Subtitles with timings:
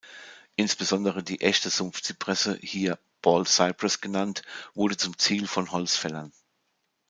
[0.55, 4.41] Insbesondere die Echte Sumpfzypresse, hier "Bald Cypress" genannt,
[4.73, 6.31] wurde zum Ziel von Holzfällern.